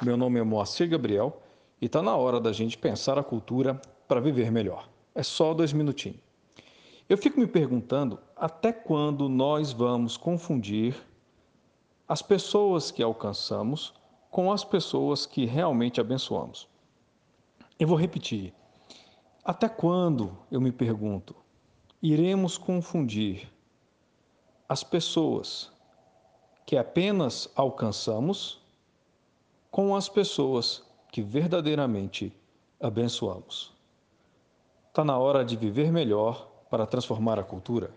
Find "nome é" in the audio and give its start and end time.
0.16-0.44